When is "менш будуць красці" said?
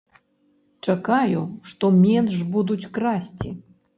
2.05-3.55